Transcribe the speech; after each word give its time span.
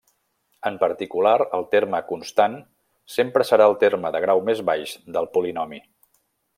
En 0.69 0.77
particular, 0.83 1.33
el 1.57 1.65
terme 1.75 1.99
constant 2.11 2.57
sempre 3.19 3.47
serà 3.51 3.69
el 3.73 3.77
terme 3.87 4.15
de 4.17 4.23
grau 4.27 4.45
més 4.51 4.67
baix 4.71 4.99
del 5.19 5.35
polinomi. 5.37 5.85